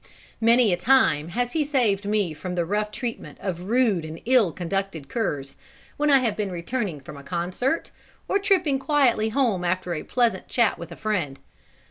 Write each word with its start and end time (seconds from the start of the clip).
Many 0.41 0.73
a 0.73 0.77
time 0.77 1.27
has 1.27 1.53
he 1.53 1.63
saved 1.63 2.05
me 2.05 2.33
from 2.33 2.55
the 2.55 2.65
rough 2.65 2.89
treatment 2.89 3.37
of 3.39 3.67
rude 3.69 4.03
and 4.03 4.19
ill 4.25 4.51
conducted 4.51 5.07
curs, 5.09 5.57
when 5.95 6.09
I 6.09 6.17
have 6.21 6.35
been 6.35 6.51
returning 6.51 6.99
from 6.99 7.17
a 7.17 7.23
concert, 7.23 7.91
or 8.27 8.39
tripping 8.39 8.79
quietly 8.79 9.29
home 9.29 9.63
after 9.63 9.93
a 9.93 10.01
pleasant 10.01 10.47
chat 10.47 10.79
with 10.79 10.91
a 10.91 10.95
friend. 10.95 11.39